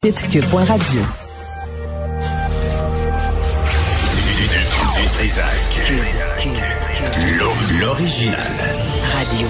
[0.00, 1.02] Cube.radio.
[7.80, 8.38] L'original.
[9.12, 9.48] Radio.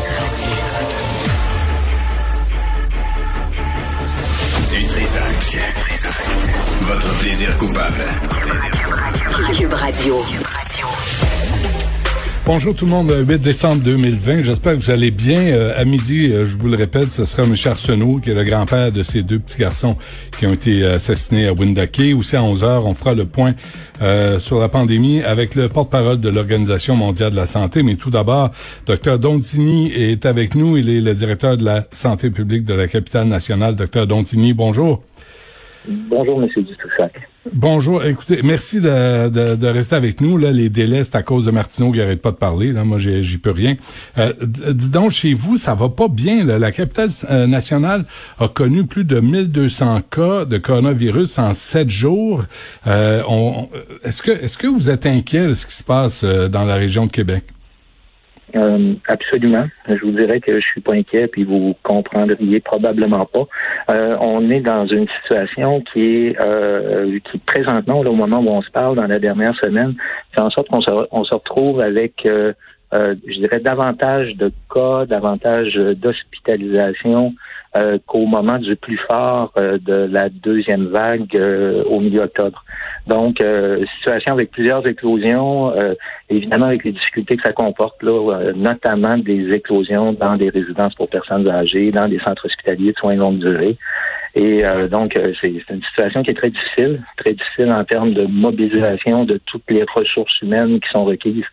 [4.71, 5.59] Du Trisac.
[6.81, 8.05] Votre plaisir coupable.
[9.55, 10.25] Cube Radio.
[12.49, 14.41] Bonjour tout le monde, 8 décembre 2020.
[14.41, 15.39] J'espère que vous allez bien.
[15.39, 17.55] Euh, à midi, euh, je vous le répète, ce sera M.
[17.63, 19.99] Arsenault, qui est le grand-père de ces deux petits garçons
[20.39, 22.01] qui ont été assassinés à Windake.
[22.17, 23.53] Aussi à 11 heures, on fera le point
[24.01, 27.83] euh, sur la pandémie avec le porte-parole de l'Organisation mondiale de la santé.
[27.83, 28.51] Mais tout d'abord,
[28.87, 30.79] Dr Dontini est avec nous.
[30.79, 33.77] Il est le directeur de la santé publique de la capitale nationale.
[33.77, 35.03] Dr Dontini, bonjour.
[35.89, 36.49] Bonjour, M.
[36.49, 37.29] Dutoussac.
[37.53, 38.05] Bonjour.
[38.05, 40.37] Écoutez, merci de, rester avec nous.
[40.37, 42.73] Là, les délais, c'est à cause de Martineau qui n'arrête pas de parler.
[42.73, 43.77] Là, moi, j'y peux rien.
[44.19, 46.45] Euh, dis donc, chez vous, ça va pas bien.
[46.45, 48.05] La capitale euh, nationale
[48.39, 52.45] a connu plus de 1200 cas de coronavirus en sept jours.
[52.87, 53.23] Euh,
[54.05, 56.75] est-ce que, est-ce que vous êtes inquiet de ce qui se passe euh, dans la
[56.75, 57.45] région de Québec?
[58.57, 59.67] Euh, absolument.
[59.89, 63.47] Je vous dirais que je suis pas inquiet, puis vous comprendriez probablement pas.
[63.91, 68.49] Euh, on est dans une situation qui est euh, qui présentement, là, au moment où
[68.49, 69.95] on se parle, dans la dernière semaine,
[70.33, 72.27] fait en sorte qu'on se, se retrouve avec
[72.93, 77.35] euh, euh, je dirais davantage de cas, davantage d'hospitalisation
[77.77, 82.65] euh, qu'au moment du plus fort euh, de la deuxième vague euh, au milieu octobre.
[83.07, 83.43] Donc,
[83.99, 85.73] situation avec plusieurs éclosions,
[86.29, 91.09] évidemment avec les difficultés que ça comporte, là, notamment des éclosions dans des résidences pour
[91.09, 93.79] personnes âgées, dans des centres hospitaliers de soins longue durée.
[94.35, 99.25] Et donc, c'est une situation qui est très difficile, très difficile en termes de mobilisation
[99.25, 101.47] de toutes les ressources humaines qui sont requises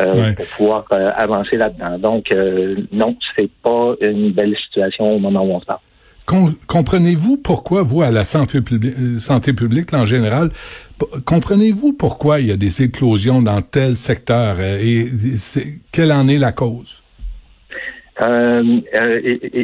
[0.00, 1.98] euh, pour pouvoir euh, avancer là-dedans.
[1.98, 5.80] Donc, euh, non, c'est pas une belle situation au moment où on se parle.
[6.66, 8.58] comprenez-vous pourquoi, vous, à la santé,
[9.18, 10.50] santé publique en général,
[11.24, 15.06] comprenez-vous pourquoi il y a des éclosions dans tel secteur et
[15.92, 17.02] quelle en est la cause?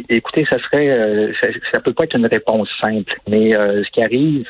[0.09, 4.47] écoutez, ça serait, ça, ça, peut pas être une réponse simple, mais ce qui arrive,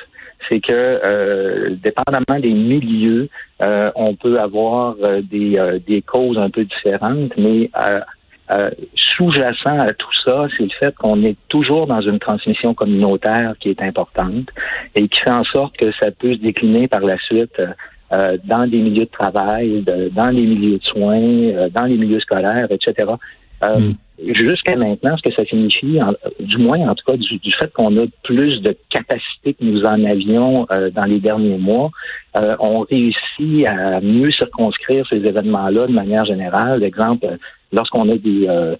[0.49, 3.29] c'est que euh, dépendamment des milieux,
[3.61, 7.69] euh, on peut avoir euh, des, des causes un peu différentes, mais
[8.95, 13.69] sous-jacent à tout ça, c'est le fait qu'on est toujours dans une transmission communautaire qui
[13.69, 14.49] est importante
[14.95, 17.61] et qui fait en sorte que ça peut se décliner par la suite
[18.09, 23.11] dans des milieux de travail, dans les milieux de soins, dans les milieux scolaires, etc.
[24.19, 25.99] jusqu'à maintenant, ce que ça signifie,
[26.39, 30.03] du moins en tout cas du, fait qu'on a plus de capacité que nous en
[30.05, 31.91] avions euh, dans les derniers mois,
[32.37, 36.83] euh, on réussit à mieux circonscrire ces événements-là de manière générale.
[36.83, 37.27] Exemple,
[37.71, 38.75] lorsqu'on a des euh,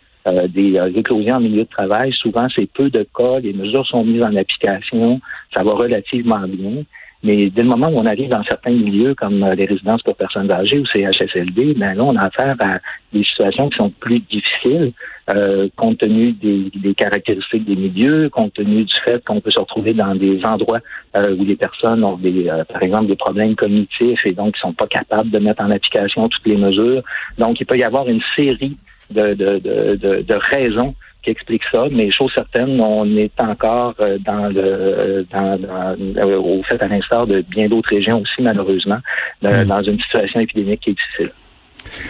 [0.50, 4.24] des éclosions en milieu de travail, souvent c'est peu de cas, les mesures sont mises
[4.24, 5.22] en application,
[5.56, 6.84] ça va relativement bien.
[7.24, 10.52] Mais dès le moment où on arrive dans certains milieux, comme les résidences pour personnes
[10.52, 12.80] âgées ou CHSLD, ben là, on a affaire à
[13.12, 14.94] des situations qui sont plus difficiles.
[15.30, 19.60] Euh, compte tenu des, des, caractéristiques des milieux, compte tenu du fait qu'on peut se
[19.60, 20.80] retrouver dans des endroits
[21.18, 24.62] euh, où les personnes ont des, euh, par exemple, des problèmes cognitifs et donc ils
[24.62, 27.04] sont pas capables de mettre en application toutes les mesures.
[27.38, 28.78] Donc, il peut y avoir une série
[29.10, 30.96] de, de, de, de, raisons
[31.28, 33.96] qui expliquent ça, mais chose certaine, on est encore
[34.26, 35.96] dans le dans, dans
[36.40, 39.00] au fait à l'instar de bien d'autres régions aussi, malheureusement,
[39.42, 39.66] mm.
[39.66, 41.32] dans une situation épidémique qui est difficile.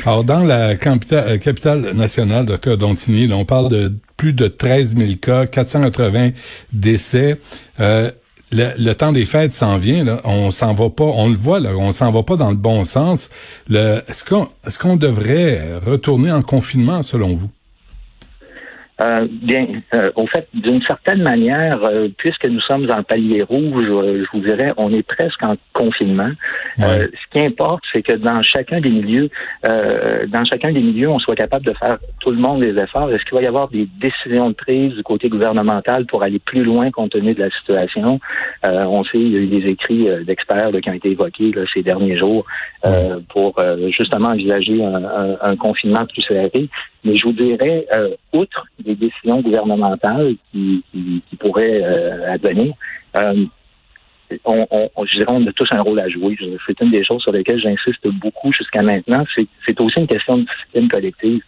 [0.05, 2.77] Alors, dans la capitale, capitale nationale, Dr.
[2.77, 6.31] Dontini, on parle de plus de 13 000 cas, 480
[6.73, 7.39] décès.
[7.79, 8.11] Euh,
[8.51, 10.21] le, temps des fêtes s'en vient, là.
[10.23, 12.85] on s'en va pas, on le voit, là, on s'en va pas dans le bon
[12.85, 13.29] sens.
[13.69, 17.49] est-ce qu'on, est-ce qu'on devrait retourner en confinement selon vous?
[18.99, 23.85] Euh, bien, euh, au fait, d'une certaine manière, euh, puisque nous sommes en palier rouge,
[23.85, 26.31] je vous dirais, on est presque en confinement.
[26.79, 29.29] ce qui importe, c'est que dans chacun des milieux,
[29.63, 33.11] dans chacun des milieux, on soit capable de faire tout le monde des efforts.
[33.11, 36.63] Est-ce qu'il va y avoir des décisions de prise du côté gouvernemental pour aller plus
[36.63, 38.19] loin compte tenu de la situation?
[38.63, 42.17] On sait, il y a eu des écrits d'experts qui ont été évoqués ces derniers
[42.17, 42.45] jours
[43.29, 43.55] pour
[43.89, 46.69] justement envisager un, un, confinement plus serré.
[47.03, 47.87] Mais je vous dirais,
[48.33, 52.73] outre des décisions gouvernementales qui, qui, pourraient euh, advenir.
[53.17, 53.45] Euh,
[54.45, 56.37] on, on, je dirais, on a tous un rôle à jouer.
[56.65, 59.23] C'est une des choses sur lesquelles j'insiste beaucoup jusqu'à maintenant.
[59.35, 61.41] C'est aussi une question de discipline collective.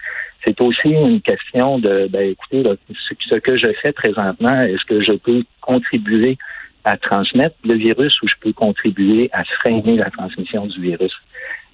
[0.46, 2.64] C'est aussi une question de, ben, écoutez,
[2.94, 6.38] ce, que je fais présentement, est-ce que je peux contribuer
[6.86, 11.14] à transmettre le virus ou je peux contribuer à freiner la transmission du virus?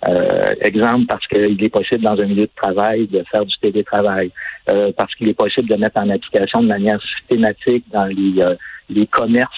[0.07, 4.31] Euh, exemple, parce qu'il est possible dans un milieu de travail de faire du télétravail,
[4.69, 8.55] euh, parce qu'il est possible de mettre en application de manière systématique dans les, euh,
[8.89, 9.49] les commerces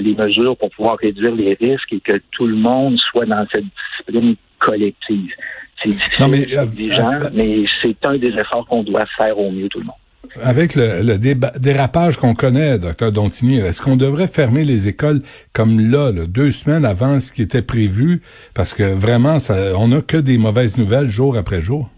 [0.00, 3.66] les mesures pour pouvoir réduire les risques et que tout le monde soit dans cette
[4.02, 5.30] discipline collective.
[5.82, 9.78] C'est difficile, mais, euh, mais c'est un des efforts qu'on doit faire au mieux tout
[9.78, 9.96] le monde.
[10.42, 11.16] Avec le,
[11.58, 16.84] dérapage qu'on connaît, docteur Dontini, est-ce qu'on devrait fermer les écoles comme là, deux semaines
[16.84, 18.22] avant ce qui était prévu,
[18.54, 21.90] parce que vraiment, ça, on n'a que des mauvaises nouvelles jour après jour?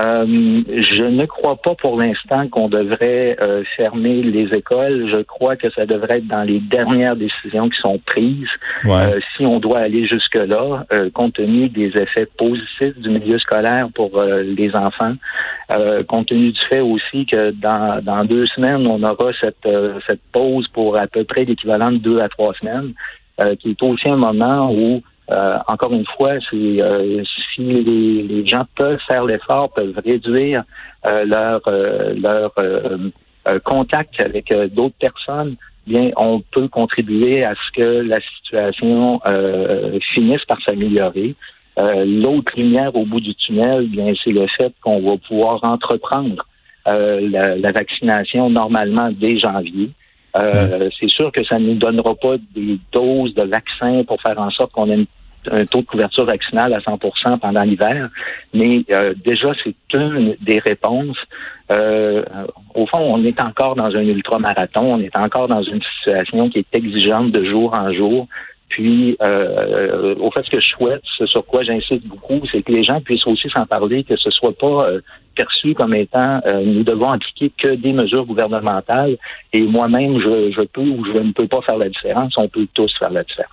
[0.00, 5.08] Euh, je ne crois pas pour l'instant qu'on devrait euh, fermer les écoles.
[5.10, 8.48] Je crois que ça devrait être dans les dernières décisions qui sont prises.
[8.84, 10.84] Euh, si on doit aller jusque-là,
[11.14, 15.14] compte tenu des effets positifs du milieu scolaire pour les enfants,
[16.06, 19.68] compte tenu du fait aussi que dans, dans deux semaines, on aura cette,
[20.06, 22.92] cette pause pour à peu près l'équivalent de deux à trois semaines,
[23.60, 27.22] qui est aussi un moment où euh, encore une fois, euh,
[27.54, 30.62] si les, gens peuvent faire l'effort, peuvent réduire
[31.06, 31.60] euh, leur
[32.16, 32.52] leur
[33.64, 39.20] contact avec d'autres personnes, bien, on peut contribuer à ce que la situation
[40.14, 41.34] finisse par s'améliorer.
[41.76, 46.46] L'autre lumière au bout du tunnel, bien, c'est le fait qu'on va pouvoir entreprendre
[46.86, 49.90] la, la, vaccination normalement dès janvier.
[50.34, 54.50] C'est sûr que ça ne nous donnera pas des doses de vaccins pour faire en
[54.50, 55.06] sorte qu'on ait une
[55.50, 58.08] un taux de couverture vaccinale à 100% pendant l'hiver,
[58.54, 61.18] mais euh, déjà, c'est une des réponses.
[61.70, 62.24] Euh,
[62.74, 66.60] au fond, on est encore dans un ultramarathon, on est encore dans une situation qui
[66.60, 68.26] est exigeante de jour en jour.
[68.68, 72.72] Puis, euh, au fait, ce que je souhaite, ce sur quoi j'insiste beaucoup, c'est que
[72.72, 74.90] les gens puissent aussi s'en parler, que ce soit pas
[75.38, 79.16] perçu comme étant nous devons appliquer que des mesures gouvernementales
[79.52, 82.34] et moi-même, je, je peux ou je ne peux pas faire la différence.
[82.36, 83.52] On peut tous faire la différence.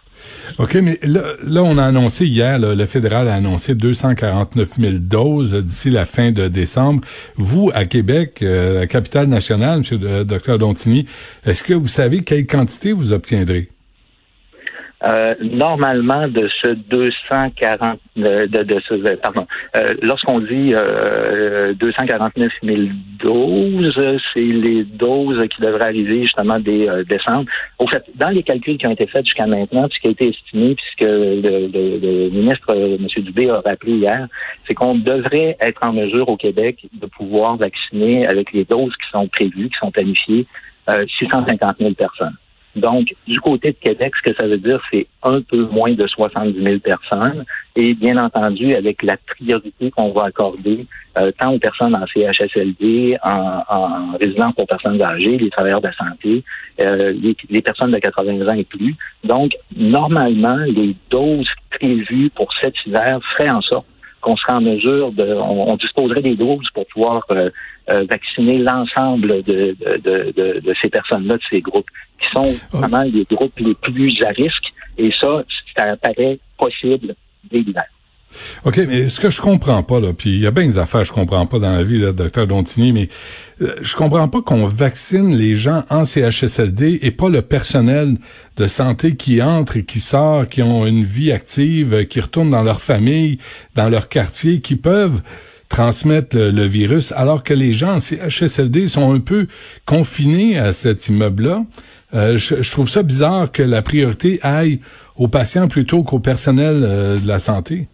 [0.60, 5.90] OK, mais là, on a annoncé hier, le fédéral a annoncé 249 000 doses d'ici
[5.90, 7.02] la fin de décembre.
[7.36, 10.24] Vous, à Québec, euh, capitale nationale, M.
[10.24, 11.06] Dr Dontini,
[11.46, 13.70] est-ce que vous savez quelle quantité vous obtiendrez?
[15.06, 22.78] Euh, normalement, de ce 240, de, de ce, pardon, euh, lorsqu'on dit euh, 249 000
[23.20, 27.46] doses, c'est les doses qui devraient arriver justement euh, décembre.
[27.78, 30.30] Au fait, dans les calculs qui ont été faits jusqu'à maintenant, ce qui a été
[30.30, 33.08] estimé, puisque le, le, ministre M.
[33.24, 34.28] Dubé a rappelé hier,
[34.68, 39.12] c'est qu'on devrait être en mesure au Québec de pouvoir vacciner avec les doses qui
[39.12, 40.48] sont prévues, qui sont planifiées,
[40.88, 42.36] 650 000 personnes.
[42.76, 46.06] Donc, du côté de Québec, ce que ça veut dire, c'est un peu moins de
[46.06, 47.46] 70 000 personnes.
[47.76, 50.86] Et bien entendu, avec la priorité qu'on va accorder
[51.18, 55.88] euh, tant aux personnes en CHSLD, en, en résidence pour personnes âgées, les travailleurs de
[55.88, 56.44] la santé,
[56.82, 58.96] euh, les, les, personnes de 80 ans et plus.
[59.24, 63.86] Donc, normalement, les doses prévues pour cet hiver feraient en sorte
[64.26, 67.52] qu'on serait en mesure de, on, disposerait des doses pour pouvoir euh,
[67.92, 71.90] euh, vacciner l'ensemble de, de, de, ces personnes-là, de ces groupes,
[72.20, 72.78] qui sont ah.
[72.78, 74.74] vraiment les groupes les plus à risque.
[74.98, 75.44] Et ça,
[75.78, 77.14] ça paraît possible
[77.52, 77.86] dès l'hiver.
[78.66, 81.02] OK, mais ce que je comprends pas, là, puis il y a bien des affaires
[81.02, 83.10] que je comprends pas dans la vie, là, docteur Dontini, mais
[83.62, 88.18] euh, je comprends pas qu'on vaccine les gens en CHSLD et pas le personnel
[88.58, 92.50] de santé qui entre et qui sort, qui ont une vie active, euh, qui retournent
[92.50, 93.38] dans leur famille,
[93.76, 95.22] dans leur quartier, qui peuvent
[95.70, 99.48] transmettre le, virus, alors que les gens en CHSLD sont un peu
[99.86, 101.66] confinés à cet immeuble-là.
[102.14, 104.80] Euh, je, trouve ça bizarre que la priorité aille
[105.18, 106.82] aux patients plutôt qu'au personnel
[107.22, 107.88] de la santé.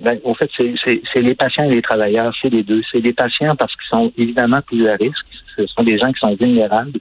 [0.00, 2.82] Ben, au fait, c'est les patients et les travailleurs, c'est les deux.
[2.90, 5.26] C'est les patients parce qu'ils sont évidemment plus à risque.
[5.56, 6.98] Ce sont des gens qui sont vulnérables.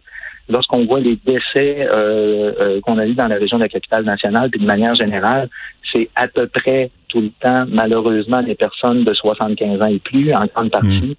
[0.50, 4.03] Lorsqu'on voit les décès euh, euh, qu'on a eu dans la région de la capitale
[4.03, 5.50] nationale, puis de manière générale,
[5.91, 10.33] c'est à peu près tout le temps, malheureusement, des personnes de 75 ans et plus,
[10.33, 10.88] en grande partie.
[10.88, 11.15] Mmh.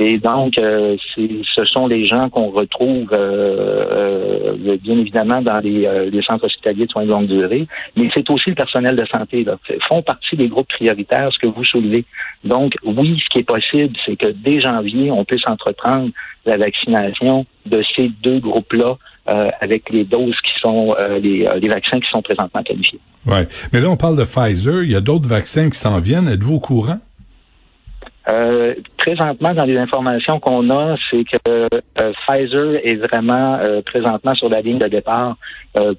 [0.00, 6.08] Et donc, euh, ce sont les gens qu'on retrouve euh, euh, bien évidemment dans les,
[6.12, 9.42] les, centres hospitaliers de soins de longue durée, mais c'est aussi le personnel de santé.
[9.42, 9.56] Là,
[9.88, 12.04] font partie des groupes prioritaires, ce que vous soulevez.
[12.44, 16.10] Donc, oui, ce qui est possible, c'est que dès janvier, on puisse entreprendre
[16.46, 18.96] la vaccination de ces deux groupes-là
[19.60, 22.98] avec les doses qui sont les, les, vaccins qui sont présentement qualifiés.
[23.26, 24.84] Ouais, mais là on parle de Pfizer.
[24.84, 26.28] Il y a d'autres vaccins qui s'en viennent.
[26.28, 26.98] Êtes-vous au courant?
[28.30, 34.34] Euh, présentement, dans les informations qu'on a, c'est que euh, Pfizer est vraiment euh, présentement
[34.34, 35.36] sur la ligne de départ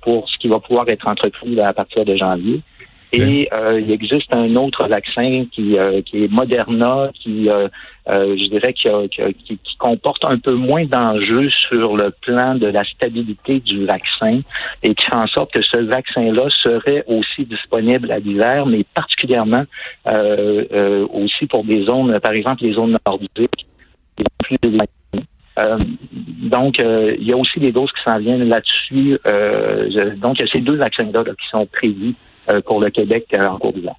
[0.01, 2.61] pour ce qui va pouvoir être entrepris à partir de janvier.
[3.11, 7.67] Et euh, il existe un autre vaccin qui, euh, qui est Moderna, qui, euh,
[8.07, 12.83] je dirais, qui, qui, qui, comporte un peu moins d'enjeux sur le plan de la
[12.83, 14.41] stabilité du vaccin
[14.83, 19.63] et qui fait en sorte que ce vaccin-là serait aussi disponible à l'hiver, mais particulièrement
[21.13, 23.65] aussi pour des zones, par exemple les zones nordiques,
[24.43, 24.57] plus
[26.41, 29.19] donc, il y a aussi des doses qui s'en viennent là-dessus.
[30.17, 32.15] donc, il y a ces deux vaccins-là qui sont prévus
[32.65, 33.95] pour le Québec en cours d'hiver.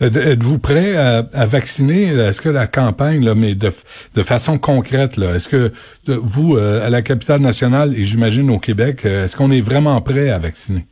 [0.00, 2.08] Êtes-vous prêt à, vacciner?
[2.08, 3.70] Est-ce que la campagne, là, mais de,
[4.14, 5.72] de façon concrète, là, est-ce que
[6.08, 10.38] vous, à la capitale nationale et j'imagine au Québec, est-ce qu'on est vraiment prêt à
[10.38, 10.84] vacciner?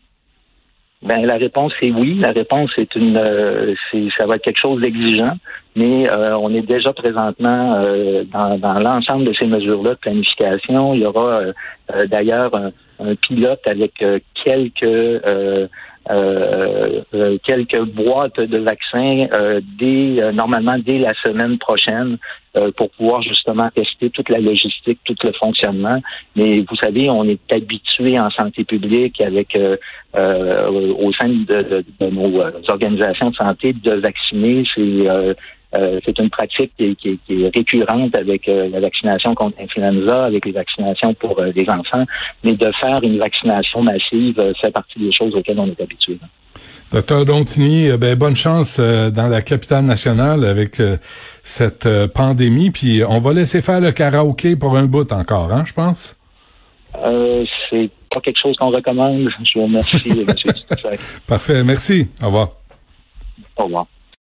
[1.02, 2.14] Ben la réponse est oui.
[2.21, 5.37] La réponse est une, euh, c'est, ça va être quelque chose d'exigeant,
[5.75, 10.95] mais euh, on est déjà présentement euh, dans, dans l'ensemble de ces mesures-là de planification.
[10.95, 11.40] Il y aura
[12.07, 13.92] d'ailleurs un, un, pilote avec
[14.45, 15.21] quelques
[16.11, 22.18] euh, euh, quelques boîtes de vaccins euh, dès normalement dès la semaine prochaine
[22.76, 26.02] pour pouvoir justement tester toute la logistique, tout le fonctionnement.
[26.37, 32.42] Mais vous savez, on est habitué en santé publique avec au sein de, de, nos
[32.68, 34.64] organisations de santé de vacciner.
[34.75, 35.06] C'est
[35.75, 40.25] euh, c'est une pratique qui, qui, qui, est récurrente avec euh, la vaccination contre l'influenza,
[40.26, 42.05] avec les vaccinations pour euh, les enfants,
[42.45, 46.19] mais de faire une vaccination massive fait partie des choses auxquelles on est habitué.
[46.93, 50.83] Docteur Dontini, ben, bonne chance dans la capitale nationale avec
[51.43, 52.71] cette pandémie.
[52.71, 56.14] Puis on va laisser faire le karaoké pour un bout encore, hein, je pense?
[57.71, 59.31] C'est pas quelque chose qu'on recommande.
[59.43, 60.97] Je vous remercie, M.
[61.26, 62.09] Parfait, merci.
[62.23, 62.50] Au revoir.
[63.57, 63.87] Au revoir.